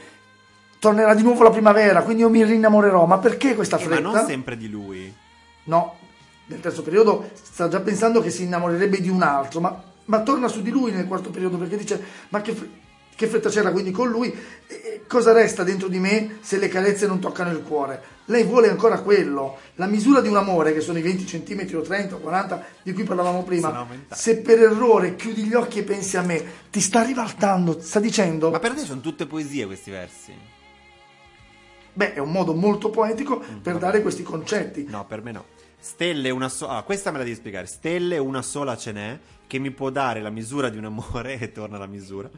tornerà 0.78 1.14
di 1.14 1.22
nuovo 1.22 1.42
la 1.44 1.50
primavera, 1.50 2.02
quindi 2.02 2.22
io 2.22 2.28
mi 2.28 2.44
rinnamorerò. 2.44 3.06
Ma 3.06 3.18
perché 3.18 3.54
questa 3.54 3.76
Eh, 3.78 3.80
fretta? 3.84 4.02
ma 4.10 4.16
non 4.18 4.26
sempre 4.26 4.56
di 4.56 4.68
lui. 4.68 5.14
No, 5.66 5.96
nel 6.46 6.60
terzo 6.60 6.82
periodo 6.82 7.30
sta 7.34 7.68
già 7.68 7.80
pensando 7.80 8.20
che 8.20 8.30
si 8.30 8.44
innamorerebbe 8.44 9.00
di 9.00 9.08
un 9.08 9.22
altro, 9.22 9.60
ma, 9.60 9.82
ma 10.06 10.22
torna 10.22 10.48
su 10.48 10.62
di 10.62 10.70
lui 10.70 10.92
nel 10.92 11.06
quarto 11.06 11.30
periodo 11.30 11.56
perché 11.56 11.76
dice: 11.76 12.00
Ma 12.28 12.40
che, 12.40 12.54
che 13.14 13.26
fretta 13.26 13.48
c'era 13.48 13.72
quindi 13.72 13.90
con 13.90 14.08
lui? 14.08 14.32
E- 14.66 14.80
e 14.96 15.02
cosa 15.06 15.32
resta 15.32 15.62
dentro 15.62 15.88
di 15.88 15.98
me 15.98 16.38
se 16.40 16.58
le 16.58 16.68
carezze 16.68 17.06
non 17.06 17.18
toccano 17.18 17.50
il 17.50 17.62
cuore? 17.62 18.14
Lei 18.26 18.44
vuole 18.44 18.68
ancora 18.68 19.00
quello. 19.00 19.58
La 19.74 19.86
misura 19.86 20.20
di 20.20 20.28
un 20.28 20.36
amore, 20.36 20.72
che 20.72 20.80
sono 20.80 20.98
i 20.98 21.02
20 21.02 21.24
cm 21.24 21.76
o 21.76 21.80
30 21.80 22.14
o 22.14 22.18
40 22.18 22.64
di 22.82 22.92
cui 22.92 23.04
parlavamo 23.04 23.42
prima, 23.42 23.86
se 24.10 24.38
per 24.38 24.60
errore 24.60 25.16
chiudi 25.16 25.44
gli 25.44 25.54
occhi 25.54 25.80
e 25.80 25.82
pensi 25.82 26.16
a 26.16 26.22
me, 26.22 26.44
ti 26.70 26.80
sta 26.80 27.02
ribaltando, 27.02 27.80
sta 27.80 28.00
dicendo. 28.00 28.50
Ma 28.50 28.58
per 28.58 28.74
te 28.74 28.84
sono 28.84 29.00
tutte 29.00 29.26
poesie 29.26 29.66
questi 29.66 29.90
versi? 29.90 30.54
Beh, 31.96 32.12
è 32.12 32.18
un 32.18 32.30
modo 32.30 32.52
molto 32.54 32.90
poetico 32.90 33.38
per 33.38 33.48
vabbè. 33.72 33.78
dare 33.78 34.02
questi 34.02 34.22
concetti. 34.22 34.84
No, 34.88 35.06
per 35.06 35.22
me 35.22 35.32
no. 35.32 35.44
Stelle 35.78 36.28
una 36.30 36.48
sola. 36.50 36.76
Ah, 36.76 36.82
questa 36.82 37.10
me 37.10 37.18
la 37.18 37.24
devi 37.24 37.36
spiegare. 37.36 37.66
Stelle 37.66 38.18
una 38.18 38.42
sola 38.42 38.76
ce 38.76 38.92
n'è 38.92 39.18
che 39.46 39.58
mi 39.58 39.70
può 39.70 39.88
dare 39.90 40.20
la 40.20 40.30
misura 40.30 40.68
di 40.68 40.76
un 40.78 40.84
amore 40.84 41.38
e 41.40 41.52
torna 41.52 41.78
la 41.78 41.86
misura. 41.86 42.28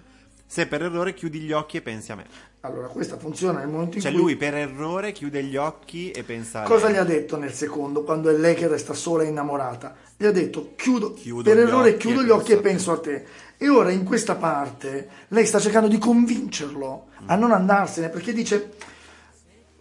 Se 0.50 0.66
per 0.66 0.82
errore 0.82 1.12
chiudi 1.12 1.40
gli 1.40 1.52
occhi 1.52 1.76
e 1.76 1.82
pensi 1.82 2.12
a 2.12 2.14
me. 2.14 2.24
Allora, 2.60 2.86
questa 2.86 3.18
funziona 3.18 3.58
nel 3.58 3.68
momento 3.68 3.96
in 3.96 4.02
Cioè 4.02 4.12
cui. 4.12 4.20
lui 4.20 4.36
per 4.36 4.54
errore 4.54 5.12
chiude 5.12 5.42
gli 5.44 5.56
occhi 5.56 6.10
e 6.10 6.22
pensa 6.22 6.62
a 6.62 6.64
Cosa 6.64 6.86
lei. 6.86 6.94
gli 6.94 6.98
ha 6.98 7.04
detto 7.04 7.36
nel 7.36 7.52
secondo, 7.52 8.02
quando 8.02 8.30
è 8.30 8.32
lei 8.32 8.54
che 8.54 8.66
resta 8.66 8.94
sola 8.94 9.24
e 9.24 9.26
innamorata? 9.26 9.94
Gli 10.16 10.24
ha 10.24 10.32
detto, 10.32 10.72
chiudo, 10.76 11.12
Chiudo 11.14 11.42
per 11.50 11.58
errore 11.58 11.96
chiudo 11.98 12.22
gli 12.22 12.30
occhi 12.30 12.52
e 12.52 12.56
penso 12.58 12.92
penso 12.92 12.92
a 12.92 12.98
te. 13.00 13.26
E 13.58 13.68
ora 13.68 13.90
in 13.90 14.04
questa 14.04 14.36
parte 14.36 15.08
lei 15.28 15.44
sta 15.46 15.58
cercando 15.58 15.88
di 15.88 15.98
convincerlo 15.98 17.06
a 17.26 17.36
Mm. 17.36 17.40
non 17.40 17.52
andarsene, 17.52 18.08
perché 18.08 18.32
dice 18.32 18.72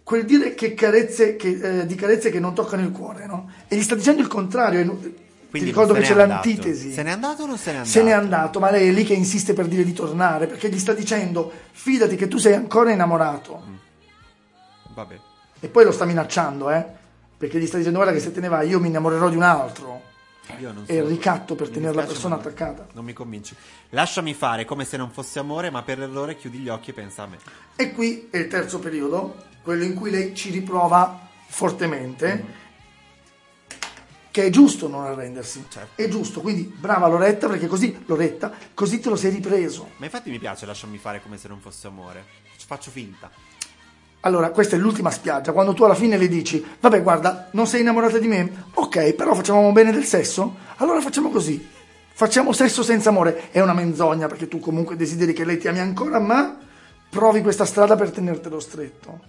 quel 0.08 0.24
dire 0.24 0.54
che 0.54 0.72
carezze, 0.72 1.36
che, 1.36 1.80
eh, 1.80 1.86
di 1.86 1.94
carezze 1.94 2.30
che 2.30 2.40
non 2.40 2.54
toccano 2.54 2.80
il 2.80 2.92
cuore, 2.92 3.26
no? 3.26 3.50
E 3.68 3.76
gli 3.76 3.82
sta 3.82 3.94
dicendo 3.94 4.22
il 4.22 4.26
contrario. 4.28 4.82
non- 4.82 4.98
Ti 4.98 5.14
Quindi 5.50 5.68
ricordo 5.68 5.92
che 5.92 6.00
c'è 6.00 6.14
l'antitesi. 6.14 6.94
Se 6.94 7.02
n'è 7.02 7.10
andato 7.10 7.42
o 7.42 7.46
non 7.46 7.58
se 7.58 7.72
n'è 7.72 7.76
andato? 7.76 7.90
Se 7.90 8.02
n'è 8.02 8.10
andato, 8.12 8.58
ma 8.58 8.70
lei 8.70 8.88
è 8.88 8.90
lì 8.90 9.04
che 9.04 9.12
insiste 9.12 9.52
per 9.52 9.66
dire 9.66 9.84
di 9.84 9.92
tornare, 9.92 10.46
perché 10.46 10.70
gli 10.70 10.78
sta 10.78 10.94
dicendo, 10.94 11.52
fidati 11.72 12.16
che 12.16 12.26
tu 12.26 12.38
sei 12.38 12.54
ancora 12.54 12.90
innamorato. 12.90 13.62
Vabbè. 14.94 15.18
E 15.60 15.68
poi 15.68 15.84
lo 15.84 15.92
sta 15.92 16.06
minacciando, 16.06 16.70
eh? 16.70 16.82
Perché 17.36 17.58
gli 17.60 17.66
sta 17.66 17.76
dicendo 17.76 17.98
guarda 17.98 18.14
che 18.14 18.20
se 18.22 18.32
te 18.32 18.40
ne 18.40 18.48
vai 18.48 18.66
io 18.68 18.80
mi 18.80 18.88
innamorerò 18.88 19.28
di 19.28 19.36
un 19.36 19.42
altro. 19.42 20.00
Io 20.58 20.72
non 20.72 20.84
È 20.86 20.92
il 20.94 21.02
so. 21.02 21.08
ricatto 21.08 21.54
per 21.54 21.68
tenere 21.68 21.94
la 21.94 22.04
persona 22.04 22.36
attaccata. 22.36 22.86
Non 22.94 23.04
mi 23.04 23.12
convinci. 23.12 23.54
Lasciami 23.90 24.32
fare 24.32 24.64
come 24.64 24.86
se 24.86 24.96
non 24.96 25.10
fosse 25.10 25.38
amore, 25.38 25.68
ma 25.68 25.82
per 25.82 26.00
errore 26.00 26.36
chiudi 26.36 26.56
gli 26.58 26.70
occhi 26.70 26.90
e 26.90 26.92
pensa 26.94 27.24
a 27.24 27.26
me. 27.26 27.36
E 27.76 27.92
qui 27.92 28.28
è 28.30 28.38
il 28.38 28.48
terzo 28.48 28.78
periodo, 28.78 29.34
quello 29.62 29.84
in 29.84 29.94
cui 29.94 30.10
lei 30.10 30.34
ci 30.34 30.50
riprova 30.50 31.28
fortemente. 31.46 32.56
Che 34.30 34.44
è 34.44 34.50
giusto 34.50 34.88
non 34.88 35.04
arrendersi. 35.04 35.64
Certo. 35.68 36.00
È 36.00 36.08
giusto, 36.08 36.40
quindi 36.40 36.62
brava 36.62 37.08
Loretta, 37.08 37.48
perché 37.48 37.66
così, 37.66 38.02
Loretta, 38.06 38.52
così 38.74 39.00
te 39.00 39.08
lo 39.08 39.16
sei 39.16 39.30
ripreso. 39.30 39.90
Ma 39.96 40.04
infatti 40.04 40.30
mi 40.30 40.38
piace 40.38 40.66
lasciami 40.66 40.98
fare 40.98 41.20
come 41.22 41.38
se 41.38 41.48
non 41.48 41.60
fosse 41.60 41.86
amore. 41.86 42.24
Faccio 42.66 42.90
finta. 42.90 43.30
Allora, 44.20 44.50
questa 44.50 44.76
è 44.76 44.78
l'ultima 44.78 45.10
spiaggia, 45.10 45.52
quando 45.52 45.74
tu 45.74 45.84
alla 45.84 45.94
fine 45.94 46.16
le 46.16 46.28
dici, 46.28 46.64
vabbè 46.80 47.02
guarda, 47.02 47.48
non 47.52 47.66
sei 47.66 47.80
innamorata 47.80 48.18
di 48.18 48.26
me? 48.26 48.64
Ok, 48.74 49.14
però 49.14 49.32
facciamo 49.34 49.70
bene 49.72 49.92
del 49.92 50.04
sesso? 50.04 50.56
Allora 50.76 51.00
facciamo 51.00 51.30
così. 51.30 51.66
Facciamo 52.12 52.52
sesso 52.52 52.82
senza 52.82 53.10
amore. 53.10 53.50
È 53.52 53.60
una 53.60 53.74
menzogna 53.74 54.26
perché 54.26 54.48
tu 54.48 54.58
comunque 54.58 54.96
desideri 54.96 55.32
che 55.32 55.44
lei 55.44 55.56
ti 55.56 55.68
ami 55.68 55.78
ancora, 55.78 56.18
ma 56.18 56.58
provi 57.08 57.42
questa 57.42 57.64
strada 57.64 57.94
per 57.94 58.10
tenertelo 58.10 58.58
stretto. 58.58 59.20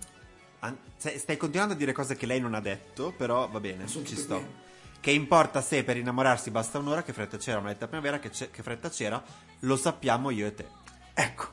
An- 0.60 0.78
se- 0.98 1.18
Stai 1.18 1.38
continuando 1.38 1.74
a 1.74 1.78
dire 1.78 1.92
cose 1.94 2.16
che 2.16 2.26
lei 2.26 2.40
non 2.40 2.54
ha 2.54 2.60
detto, 2.62 3.14
però 3.16 3.48
va 3.50 3.60
bene, 3.60 3.88
Sono 3.88 4.06
ci 4.06 4.16
sto. 4.16 4.36
qui. 4.36 4.46
Che 5.02 5.12
importa 5.12 5.62
se 5.62 5.84
per 5.84 5.96
innamorarsi 5.98 6.52
basta 6.52 6.78
un'ora, 6.78 7.04
che 7.04 7.14
fretta 7.14 7.38
c'era, 7.38 7.60
una 7.60 7.70
letta 7.70 7.88
primavera, 7.88 8.20
che, 8.20 8.30
che 8.30 8.62
fretta 8.64 8.90
c'era, 8.90 9.24
lo 9.60 9.78
sappiamo 9.78 10.30
io 10.30 10.46
e 10.48 10.54
te. 10.54 10.66
Ecco, 11.14 11.46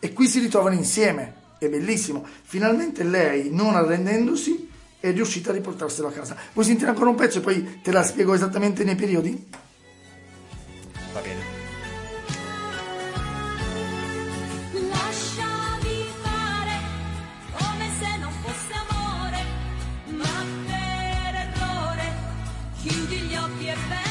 e 0.00 0.12
qui 0.12 0.26
si 0.26 0.40
ritrovano 0.40 0.74
insieme, 0.74 1.34
è 1.58 1.68
bellissimo. 1.68 2.26
Finalmente 2.42 3.04
lei, 3.04 3.50
non 3.52 3.76
arrendendosi, 3.76 4.68
è 4.98 5.12
riuscita 5.12 5.50
a 5.50 5.52
riportarselo 5.52 6.08
a 6.08 6.10
casa. 6.12 6.36
Vuoi 6.52 6.66
sentire 6.66 6.90
ancora 6.90 7.10
un 7.10 7.14
pezzo 7.14 7.38
e 7.38 7.40
poi 7.42 7.80
te 7.82 7.92
la 7.92 8.02
spiego 8.02 8.34
esattamente 8.34 8.82
nei 8.82 8.96
periodi? 8.96 9.48
Chiudi 22.88 23.16
gli 23.20 23.36
occhi 23.36 23.66
e 23.68 23.76
pensa 23.88 24.07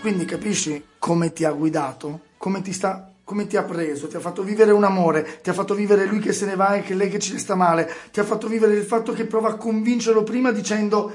Quindi 0.00 0.24
capisci 0.24 0.82
come 0.98 1.32
ti 1.32 1.44
ha 1.44 1.52
guidato? 1.52 2.20
Come 2.38 2.62
ti 2.62 2.72
sta 2.72 3.10
come 3.30 3.46
ti 3.46 3.56
ha 3.56 3.62
preso, 3.62 4.08
ti 4.08 4.16
ha 4.16 4.20
fatto 4.20 4.42
vivere 4.42 4.72
un 4.72 4.82
amore, 4.82 5.38
ti 5.40 5.50
ha 5.50 5.52
fatto 5.52 5.72
vivere 5.72 6.04
lui 6.04 6.18
che 6.18 6.32
se 6.32 6.46
ne 6.46 6.56
va 6.56 6.74
e 6.74 6.82
che 6.82 6.94
lei 6.94 7.08
che 7.08 7.20
ci 7.20 7.32
resta 7.32 7.54
male, 7.54 7.88
ti 8.10 8.18
ha 8.18 8.24
fatto 8.24 8.48
vivere 8.48 8.74
il 8.74 8.82
fatto 8.82 9.12
che 9.12 9.24
prova 9.24 9.50
a 9.50 9.54
convincerlo 9.54 10.24
prima 10.24 10.50
dicendo 10.50 11.12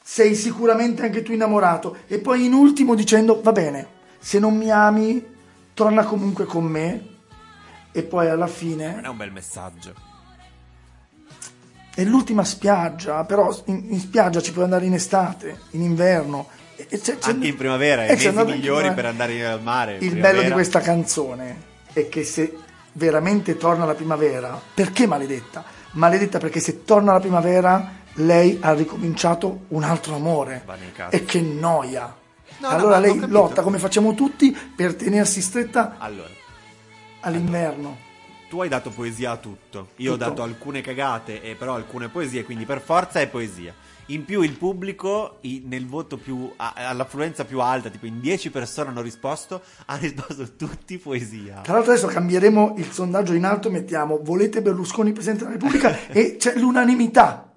sei 0.00 0.36
sicuramente 0.36 1.02
anche 1.02 1.22
tu 1.22 1.32
innamorato 1.32 1.96
e 2.06 2.20
poi 2.20 2.44
in 2.44 2.52
ultimo 2.52 2.94
dicendo 2.94 3.40
va 3.42 3.50
bene, 3.50 3.88
se 4.20 4.38
non 4.38 4.56
mi 4.56 4.70
ami 4.70 5.26
torna 5.74 6.04
comunque 6.04 6.44
con 6.44 6.66
me 6.66 7.04
e 7.90 8.02
poi 8.04 8.28
alla 8.28 8.46
fine 8.46 8.94
Non 8.94 9.04
è 9.04 9.08
un 9.08 9.16
bel 9.16 9.32
messaggio. 9.32 9.92
è 11.96 12.04
l'ultima 12.04 12.44
spiaggia, 12.44 13.24
però 13.24 13.52
in, 13.64 13.86
in 13.88 13.98
spiaggia 13.98 14.40
ci 14.40 14.52
puoi 14.52 14.62
andare 14.62 14.84
in 14.84 14.94
estate, 14.94 15.62
in 15.70 15.82
inverno. 15.82 16.62
C'è- 16.76 16.98
c'è- 17.00 17.16
Anche 17.22 17.46
in 17.46 17.56
primavera, 17.56 18.04
i 18.04 18.08
eh, 18.10 18.14
mesi 18.32 18.44
migliori 18.52 18.92
per 18.94 19.06
andare 19.06 19.44
al 19.46 19.62
mare. 19.62 19.92
Il 19.94 19.98
primavera. 19.98 20.28
bello 20.32 20.42
di 20.42 20.50
questa 20.52 20.80
canzone 20.80 21.62
è 21.92 22.08
che 22.08 22.24
se 22.24 22.56
veramente 22.92 23.56
torna 23.56 23.84
la 23.84 23.94
primavera, 23.94 24.60
perché 24.74 25.06
maledetta? 25.06 25.64
Maledetta 25.92 26.38
perché 26.38 26.58
se 26.60 26.84
torna 26.84 27.12
la 27.12 27.20
primavera 27.20 28.02
lei 28.14 28.58
ha 28.60 28.72
ricominciato 28.74 29.64
un 29.68 29.82
altro 29.84 30.14
amore. 30.16 30.64
E 31.10 31.24
che 31.24 31.40
noia. 31.40 32.14
No, 32.58 32.68
no, 32.68 32.74
allora 32.76 32.96
ho 32.96 33.00
lei 33.00 33.18
lotta 33.28 33.62
come 33.62 33.78
facciamo 33.78 34.14
tutti 34.14 34.56
per 34.76 34.94
tenersi 34.94 35.40
stretta 35.40 35.96
Allora, 35.98 36.28
all'inverno. 37.20 37.96
tu 38.48 38.60
hai 38.62 38.68
dato 38.68 38.90
poesia 38.90 39.32
a 39.32 39.36
tutto. 39.36 39.88
Io 39.96 40.12
Tutto. 40.12 40.24
ho 40.24 40.28
dato 40.28 40.42
alcune 40.42 40.80
cagate 40.80 41.42
e 41.42 41.54
però 41.54 41.74
alcune 41.74 42.08
poesie, 42.08 42.44
quindi 42.44 42.64
per 42.64 42.80
forza 42.80 43.20
è 43.20 43.26
poesia. 43.26 43.74
In 44.08 44.24
più 44.26 44.42
il 44.42 44.52
pubblico 44.58 45.38
i- 45.42 45.62
nel 45.64 45.86
voto 45.86 46.18
più 46.18 46.52
a- 46.56 46.74
all'affluenza 46.76 47.44
più 47.44 47.60
alta, 47.60 47.88
tipo 47.88 48.04
in 48.06 48.20
10 48.20 48.50
persone 48.50 48.90
hanno 48.90 49.00
risposto, 49.00 49.62
hanno 49.86 50.00
risposto 50.00 50.56
tutti 50.56 50.98
poesia. 50.98 51.60
Tra 51.62 51.74
l'altro 51.74 51.92
adesso 51.92 52.06
cambieremo 52.08 52.74
il 52.76 52.90
sondaggio 52.92 53.32
in 53.32 53.44
alto 53.44 53.68
e 53.68 53.70
mettiamo 53.72 54.18
volete 54.22 54.60
Berlusconi 54.60 55.12
Presidente 55.12 55.44
della 55.44 55.56
Repubblica 55.56 55.96
e 56.12 56.36
c'è 56.36 56.56
l'unanimità. 56.56 57.48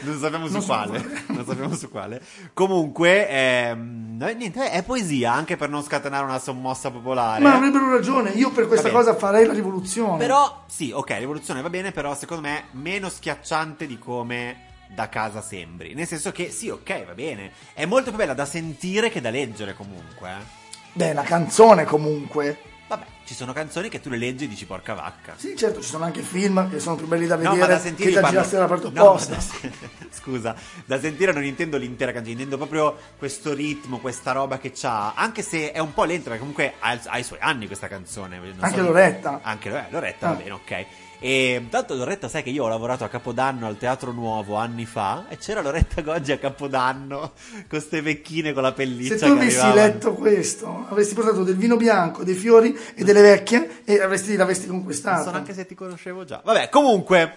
Non 0.00 0.18
sappiamo 0.18 0.46
su 0.46 0.52
Non 0.54 0.62
so 0.62 0.66
quale. 0.68 1.04
non 1.28 1.44
sappiamo 1.46 1.74
su 1.74 1.88
quale. 1.90 2.22
Comunque, 2.54 3.28
ehm, 3.28 4.16
no, 4.18 4.26
niente, 4.28 4.70
è 4.70 4.82
poesia 4.82 5.32
anche 5.32 5.56
per 5.56 5.68
non 5.70 5.82
scatenare 5.82 6.24
una 6.24 6.38
sommossa 6.38 6.90
popolare. 6.90 7.42
Ma 7.42 7.54
avrebbero 7.54 7.90
ragione, 7.90 8.30
io 8.30 8.50
per 8.50 8.66
questa 8.66 8.90
cosa 8.90 9.14
farei 9.14 9.46
la 9.46 9.52
rivoluzione. 9.52 10.18
Però, 10.18 10.64
sì, 10.66 10.90
ok, 10.94 11.18
rivoluzione 11.18 11.60
va 11.62 11.70
bene, 11.70 11.92
però 11.92 12.14
secondo 12.14 12.42
me 12.48 12.64
meno 12.72 13.08
schiacciante 13.08 13.86
di 13.86 13.98
come 13.98 14.63
da 14.88 15.08
casa 15.08 15.40
sembri. 15.40 15.94
Nel 15.94 16.06
senso 16.06 16.32
che, 16.32 16.50
sì, 16.50 16.68
ok, 16.68 17.04
va 17.06 17.14
bene. 17.14 17.52
È 17.72 17.84
molto 17.84 18.10
più 18.10 18.18
bella 18.18 18.34
da 18.34 18.44
sentire 18.46 19.10
che 19.10 19.20
da 19.20 19.30
leggere 19.30 19.74
comunque. 19.74 20.30
eh. 20.30 20.62
Beh, 20.92 21.10
una 21.10 21.22
canzone 21.22 21.84
comunque. 21.84 22.58
Vabbè, 22.86 23.04
ci 23.24 23.32
sono 23.34 23.54
canzoni 23.54 23.88
che 23.88 24.00
tu 24.00 24.10
le 24.10 24.18
leggi 24.18 24.44
e 24.44 24.48
dici 24.48 24.66
porca 24.66 24.92
vacca. 24.92 25.32
Sì, 25.36 25.56
certo, 25.56 25.80
ci 25.80 25.88
sono 25.88 26.04
anche 26.04 26.20
film 26.20 26.68
che 26.70 26.78
sono 26.78 26.96
più 26.96 27.06
belli 27.06 27.26
da 27.26 27.34
No, 27.36 27.52
vedere 27.52 27.58
ma 27.60 27.66
da 27.66 27.78
sentire 27.80 28.08
che 28.10 28.14
da 28.16 28.20
parlo- 28.20 28.36
girarsi 28.36 28.54
dalla 28.56 28.68
parte 28.68 28.90
No, 28.92 29.04
opposta. 29.08 29.34
da 29.34 29.40
se- 29.40 29.72
Scusa, 30.12 30.54
da 30.84 31.00
sentire 31.00 31.32
non 31.32 31.42
intendo 31.44 31.78
l'intera 31.78 32.12
canzone, 32.12 32.32
intendo 32.34 32.58
proprio 32.58 32.96
questo 33.16 33.54
ritmo, 33.54 33.98
questa 33.98 34.32
roba 34.32 34.58
che 34.58 34.70
c'ha, 34.72 35.14
anche 35.14 35.40
se 35.42 35.72
è 35.72 35.78
un 35.78 35.94
po' 35.94 36.04
lento, 36.04 36.24
perché 36.24 36.38
comunque 36.38 36.74
ha, 36.78 37.00
ha 37.06 37.18
i 37.18 37.24
suoi 37.24 37.38
anni 37.40 37.66
questa 37.66 37.88
canzone. 37.88 38.38
non 38.38 38.54
Anche 38.60 38.76
so- 38.76 38.82
Loretta. 38.84 39.40
Anche 39.42 39.70
Lore- 39.70 39.86
Loretta, 39.90 40.26
Ah. 40.26 40.30
va 40.32 40.36
bene, 40.36 40.50
ok. 40.52 40.86
E 41.20 41.66
tanto 41.70 41.94
Loretta, 41.94 42.28
sai 42.28 42.42
che 42.42 42.50
io 42.50 42.64
ho 42.64 42.68
lavorato 42.68 43.04
a 43.04 43.08
Capodanno 43.08 43.66
al 43.66 43.78
Teatro 43.78 44.12
Nuovo 44.12 44.56
anni 44.56 44.84
fa 44.84 45.26
e 45.28 45.38
c'era 45.38 45.62
Loretta 45.62 46.02
Goggi 46.02 46.32
a 46.32 46.38
Capodanno 46.38 47.32
con 47.68 47.80
ste 47.80 48.02
vecchine 48.02 48.52
con 48.52 48.62
la 48.62 48.72
pelliccia 48.72 49.16
Se 49.16 49.26
tu 49.26 49.32
avessi 49.32 49.58
arrivavano. 49.58 49.74
letto 49.74 50.12
questo, 50.14 50.86
avresti 50.88 51.14
portato 51.14 51.42
del 51.44 51.56
vino 51.56 51.76
bianco, 51.76 52.24
dei 52.24 52.34
fiori 52.34 52.76
e 52.94 53.04
delle 53.04 53.22
vecchie 53.22 53.82
e 53.84 54.00
avresti, 54.00 54.36
l'avresti 54.36 54.66
Non 54.66 54.76
conquistato. 54.76 55.24
so 55.24 55.30
neanche 55.30 55.54
se 55.54 55.64
ti 55.66 55.74
conoscevo 55.74 56.24
già. 56.24 56.42
Vabbè, 56.44 56.68
comunque. 56.68 57.36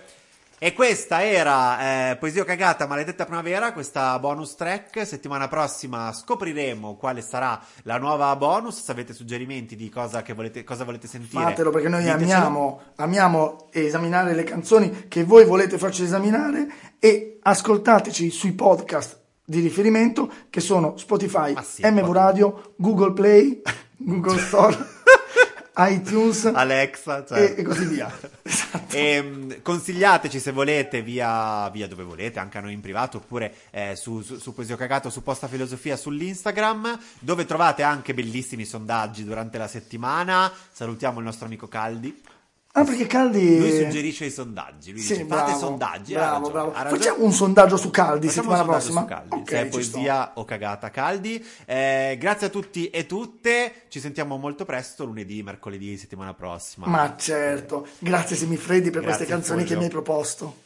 E 0.59 0.73
questa 0.73 1.23
era 1.23 2.09
eh, 2.09 2.15
Poesia 2.15 2.43
Cagata, 2.43 2.87
Maledetta 2.87 3.25
Primavera, 3.25 3.73
questa 3.73 4.17
bonus 4.17 4.55
track. 4.55 5.05
Settimana 5.05 5.47
prossima 5.47 6.11
scopriremo 6.11 6.95
quale 6.95 7.21
sarà 7.21 7.61
la 7.83 7.99
nuova 7.99 8.35
bonus. 8.35 8.81
Se 8.81 8.91
avete 8.91 9.13
suggerimenti 9.13 9.75
di 9.75 9.87
cosa, 9.87 10.23
che 10.23 10.33
volete, 10.33 10.63
cosa 10.63 10.83
volete 10.83 11.05
sentire, 11.05 11.43
Fatelo 11.43 11.69
perché 11.69 11.89
noi 11.89 12.01
ditecelo. 12.01 12.23
amiamo, 12.23 12.81
amiamo 12.95 13.67
esaminare 13.71 14.33
le 14.33 14.43
canzoni 14.43 15.07
che 15.07 15.23
voi 15.23 15.45
volete 15.45 15.77
farci 15.77 16.01
esaminare 16.01 16.67
e 16.97 17.37
ascoltateci 17.39 18.31
sui 18.31 18.53
podcast 18.53 19.25
di 19.45 19.59
riferimento 19.59 20.27
che 20.49 20.59
sono 20.59 20.97
Spotify, 20.97 21.53
Ma 21.53 21.61
sì, 21.61 21.83
MV 21.85 22.11
Radio, 22.11 22.73
Google 22.77 23.13
Play, 23.13 23.61
Google 23.95 24.39
Store, 24.39 24.75
iTunes 25.77 26.45
Alexa, 26.45 27.25
cioè. 27.25 27.41
e, 27.41 27.55
e 27.57 27.63
così 27.63 27.85
via. 27.85 28.11
Esatto. 28.47 28.95
Ehm, 28.95 29.61
consigliateci 29.61 30.39
se 30.39 30.51
volete 30.51 31.01
via, 31.01 31.69
via 31.69 31.87
dove 31.87 32.03
volete, 32.03 32.39
anche 32.39 32.57
a 32.57 32.61
noi 32.61 32.73
in 32.73 32.79
privato, 32.79 33.17
oppure 33.17 33.53
eh, 33.71 33.95
su, 33.95 34.21
su, 34.21 34.37
su 34.37 34.53
Poesia 34.53 34.77
Cagato, 34.77 35.09
su 35.09 35.21
Posta 35.21 35.47
Filosofia 35.47 35.97
sull'Instagram, 35.97 36.97
dove 37.19 37.45
trovate 37.45 37.83
anche 37.83 38.13
bellissimi 38.13 38.63
sondaggi 38.63 39.25
durante 39.25 39.57
la 39.57 39.67
settimana. 39.67 40.51
Salutiamo 40.71 41.19
il 41.19 41.25
nostro 41.25 41.45
amico 41.45 41.67
Caldi. 41.67 42.21
Ah, 42.79 42.83
perché 42.83 43.07
Caldi... 43.07 43.57
Lui 43.57 43.75
suggerisce 43.75 44.25
i 44.25 44.29
sondaggi. 44.29 44.91
Lui 44.91 45.01
Sì, 45.01 45.13
dice: 45.13 45.25
bravo, 45.25 45.47
fate 45.47 45.57
sondaggi. 45.59 46.13
Bravo, 46.13 46.49
bravo. 46.51 46.71
Facciamo 46.71 47.23
un 47.23 47.31
sondaggio 47.31 47.75
su 47.75 47.89
Caldi 47.89 48.27
Facciamo 48.27 48.49
settimana 48.51 48.71
prossima. 48.71 49.01
su 49.01 49.07
Caldi, 49.07 49.35
Ok, 49.35 49.49
se 49.49 49.61
è 49.61 49.65
poesia 49.65 50.31
o 50.35 50.45
cagata 50.45 50.89
Caldi. 50.91 51.43
Eh, 51.65 52.17
grazie 52.19 52.47
a 52.47 52.49
tutti 52.51 52.89
e 52.91 53.07
tutte. 53.07 53.73
Ci 53.87 53.99
sentiamo 53.99 54.37
molto 54.37 54.63
presto, 54.63 55.05
lunedì, 55.05 55.41
mercoledì, 55.41 55.97
settimana 55.97 56.35
prossima. 56.35 56.85
sto. 56.85 56.95
Ma 56.95 57.15
certo. 57.17 57.87
Grazie 57.97 58.35
Semifreddi 58.35 58.91
per 58.91 59.01
Grazie, 59.01 59.25
queste 59.25 59.25
canzoni 59.25 59.63
che 59.63 59.75
mi 59.75 59.85
hai 59.85 59.89
proposto. 59.89 60.65